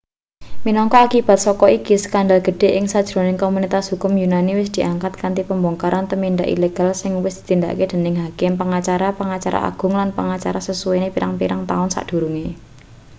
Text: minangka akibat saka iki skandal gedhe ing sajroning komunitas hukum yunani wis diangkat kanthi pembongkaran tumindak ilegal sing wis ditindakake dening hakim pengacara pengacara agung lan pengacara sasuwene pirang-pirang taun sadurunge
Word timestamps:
minangka 0.65 0.97
akibat 1.07 1.39
saka 1.47 1.65
iki 1.77 1.95
skandal 2.05 2.39
gedhe 2.47 2.69
ing 2.77 2.85
sajroning 2.93 3.37
komunitas 3.43 3.85
hukum 3.91 4.11
yunani 4.21 4.51
wis 4.61 4.69
diangkat 4.75 5.13
kanthi 5.21 5.41
pembongkaran 5.49 6.05
tumindak 6.11 6.47
ilegal 6.55 6.89
sing 7.01 7.11
wis 7.25 7.35
ditindakake 7.39 7.85
dening 7.91 8.15
hakim 8.23 8.51
pengacara 8.61 9.07
pengacara 9.19 9.59
agung 9.69 9.93
lan 9.99 10.09
pengacara 10.17 10.59
sasuwene 10.67 11.07
pirang-pirang 11.15 11.61
taun 11.71 11.89
sadurunge 11.95 12.47